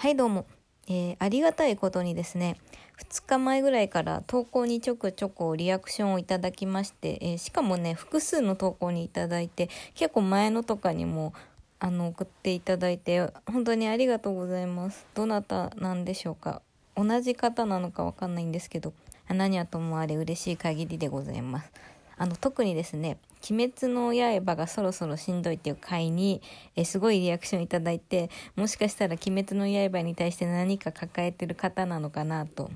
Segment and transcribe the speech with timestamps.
[0.00, 0.46] はいどうも、
[0.86, 2.56] えー、ありがたいことにですね
[3.02, 11.34] 2日前ぐらいから投稿にちょくちょくリアクションをいただきまして、えー、しかもね複数の投稿にいただいて結構前のとかにも
[11.80, 15.04] あの送っていただいて本当にありがとうございます。
[15.16, 16.62] どなたなんでしょうか？
[16.94, 18.92] 同じ方なのかわかんないんですけど
[19.28, 21.72] 何はともあれ嬉しい限りでございます。
[22.18, 26.42] あの特にですね鬼滅の刃がそろそろしんどいっていう回に、
[26.76, 32.70] えすごいリアクションいただいて、もしかしたら鬼滅の刃に対して何か抱えてる方なのかなと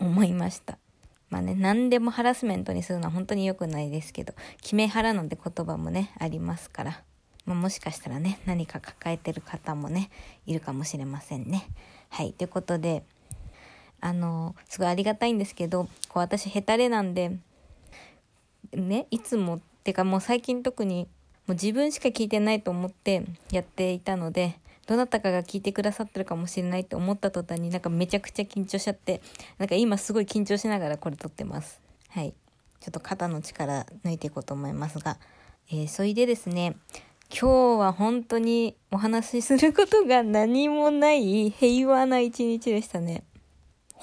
[0.00, 0.78] 思いました。
[1.30, 7.02] まあね、何でもハラスメントにするのは本当に良くないですけど、決め腹なんて言葉もね、ありますから。
[7.46, 10.10] まあ、もしかしたらね、何か抱えてる方もね、
[10.46, 11.68] いるかもしれませんね。
[12.08, 13.04] はい、ということで、
[14.00, 17.38] あの、すごいありがたいんですけど、こう私ヘタレなんで、
[18.72, 21.08] ね、いつもってかもう最近特に
[21.46, 29.20] もう自分しか聞いてないと思ってやっていたので、どなたかが聞いてくださってるかもしれないって思った途端になんかめちゃくちゃ緊張しちゃって、
[29.58, 31.80] なんか今すごい緊張しながらこれ撮ってます。
[32.08, 32.34] はい。
[32.80, 35.16] ちょっと肩の力抜いていこうと思いますが、
[35.70, 36.76] えー、それでですね、
[37.30, 43.24] 今日は本当にお話しすることが何もない平和な一日でしたね。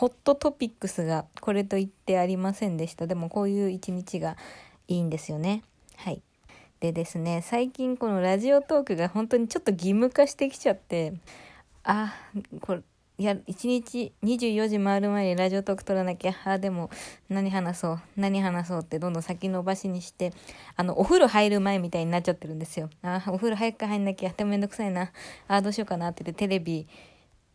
[0.02, 3.06] ホットトピックスがこれと言ってありませんでした。
[3.06, 4.36] でもこういう一日が
[4.88, 5.62] いいんですよね。
[5.96, 6.24] はい。
[6.80, 11.14] でですね、最近このラジオトークが本当にちょっと義務化してきちゃって、
[11.84, 12.16] あ、
[12.62, 12.82] これ、
[13.20, 16.90] いや、1日24時回る前にラジオトーク撮らなきゃ、あ、でも
[17.30, 20.34] 何話そう、何話そうってどんどん先延ばしにして、
[20.76, 22.90] あの、お風呂入る前みたいになっちゃってるんですよ。
[23.04, 25.12] あ、お風呂早く入んなきゃ、でもめんどくさいな。
[25.48, 26.88] あ、どうしようかなって言ってテレビ、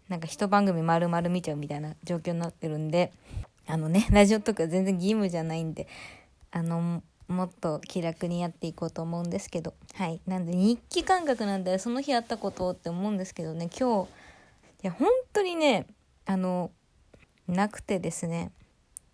[0.08, 3.12] なんか一番組丸々見ちゃうみたいな状況になってるんで、
[3.66, 5.88] あのね、 ラジオトークは全然義務じゃないんで、
[6.50, 10.20] あの、もっと気楽にやっていこうと思うんですけどはい。
[10.26, 14.08] なんで日記感覚なんでその日あったことって思うんですけどね今日
[14.84, 15.86] いや本当にね
[16.24, 16.70] あの
[17.48, 18.52] なくてですね。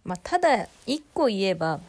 [0.04, 1.80] まあただ一個言えば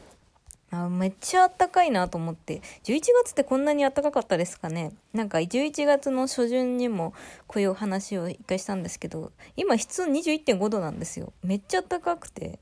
[0.76, 2.62] あめっちゃあったかいなと思って。
[2.84, 4.92] 11月ってこんなにあったかかったですかね。
[5.14, 7.14] なんか11月の初旬にも
[7.46, 11.32] こういう話を一回したんですけど今室温21.5度なんですよ。
[11.44, 12.58] めっちゃあったかくて。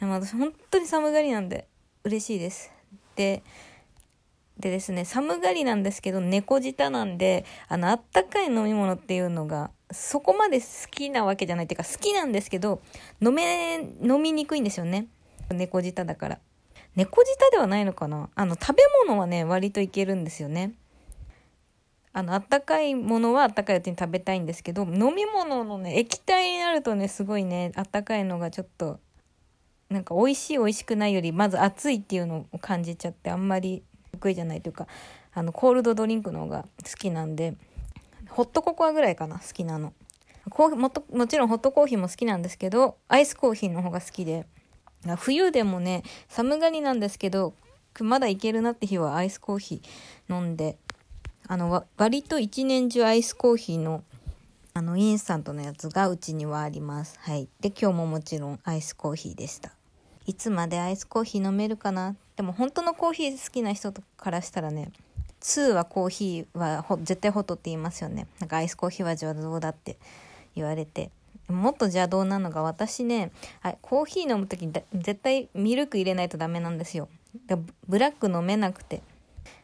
[0.00, 1.68] 私本当に寒がりなんで
[2.04, 2.72] 嬉しいです。
[3.14, 3.42] で、
[4.58, 12.82] でですね、寒がりなんですけど、猫舌なんで、あの、あったかい飲み物っていうのが、そこまで好きなわけじゃないっていうか、好きなんですけど、
[13.22, 15.06] 飲め、飲みにくいんですよね。
[15.50, 16.38] 猫舌だから。
[16.96, 18.28] 猫舌ではないのかな？
[18.34, 20.72] あの、食べ物はね、割といけるんですよね。
[22.12, 28.98] あの、あったかいものはあったかいうちに食べたいんですけど、飲み物のね、液体になるとね、すごいね、あったかいのがちょっと
[29.88, 34.88] なんか美味しい美味しくないよりまず熱いっていうのを感じちゃってあんまり得意じゃないというか
[35.32, 37.54] あのコールドドリンクの方が好きなんで
[38.30, 39.92] ホットココアぐらいかな好きなの。
[40.50, 44.46] コーもともちろんホットコーヒーも好きなんですけどアイスコーヒーの方が好きで。
[45.14, 47.54] 冬でもね寒がりなんですけど
[48.00, 50.76] まだいけるなって日はアイスコーヒー飲んで
[51.46, 54.02] あの割と一年中アイスコーヒーの
[54.74, 57.18] あのインスタントのやつがうちにはあります。
[57.22, 57.48] はい。
[57.60, 59.72] で今日ももちろんアイスコーヒーでした。
[60.26, 62.14] いつまでアイスコーヒー飲めるかな？
[62.36, 64.90] でも本当のコーヒー好きな人からしたらね
[65.40, 68.26] 2はコーヒーは絶対ホットって言いますよね。
[68.38, 69.96] なんかアイスコーヒーは邪道だって
[70.54, 71.10] 言われて。
[71.48, 73.30] もっと邪道なのが私ね
[73.80, 77.08] コーヒー飲む時に絶対ミルク入れないとダメなんですよ。
[77.88, 79.02] ブラック飲めなくて。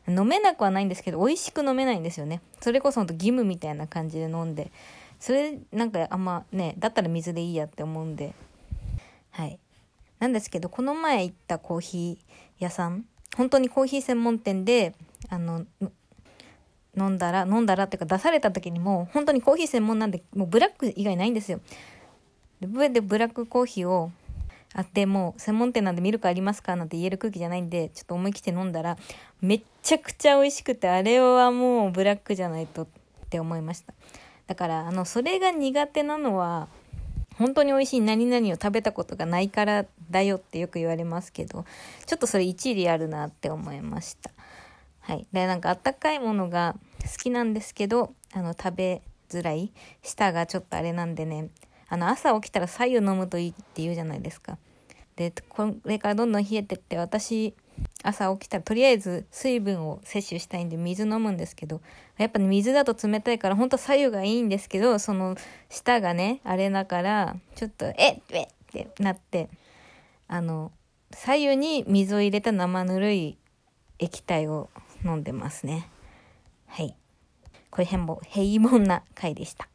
[0.09, 2.41] 飲めなくはないんですけど美味しく飲めないんですよね。
[2.61, 4.71] それこそほんと義務みたいな感じで飲んで。
[5.21, 8.35] それなんかあんまねだったら水でいいやって思うんで。
[9.31, 9.59] はい。
[10.19, 13.07] なんですけど、この前行ったコーヒー屋さん、
[13.37, 14.95] 本当にコーヒー専門店で、
[15.31, 15.65] あの、
[16.97, 21.61] 飲んだら、飲んだらっていうか出された時にも、本当にコーヒー専門なんで、もうブラック以外ないんですよ。
[22.61, 24.11] で、上でブラックコーヒーを
[24.75, 28.99] あって、もう専門店なんでミルクありますかなんて言える空気じゃないんで、ちょっと思い切って飲んだら、
[29.41, 32.87] めっちゃくちゃ美味しくて、あれはもうブラックじゃないとっ
[33.31, 33.95] て思いました。
[34.47, 36.69] だから、あの、それが苦手なのは、
[37.39, 41.65] 本当に美味しい何々を食べたことがないからだよってよく言われますけど、
[42.07, 44.31] ちょっとそれ一理あるなって思いました。
[45.01, 45.27] はい。
[45.33, 46.77] で、なんかあったかいものが
[47.09, 49.73] きなんですけど、あの、食べづらい。
[50.03, 51.51] 舌がちょっとあれなんでね、
[51.89, 54.59] あの、朝起きたら白湯飲むといいって言うじゃないですか。
[55.17, 57.55] で、これからどんどん冷えてって私、
[58.03, 61.81] 朝起きたらとりあえず水分を摂取したいんで水飲むんですけど、
[62.19, 65.37] やっぱ、ね、水だと冷たいから本当左右がいいんですけど、その
[65.69, 69.49] 舌がね、あれだから、ちょっと、えっえってなって、
[70.29, 70.73] あの、
[71.11, 73.37] 左右に水を入れた生ぬるい
[73.99, 74.71] 液体を
[75.05, 75.89] 飲んでますね。
[76.75, 76.97] はい。
[77.69, 79.69] これ辺も、平凡な回でした。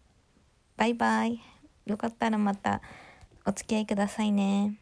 [0.78, 1.40] バイバイ。
[1.86, 2.82] よかったらまた
[3.46, 4.80] お付き合いくださいね。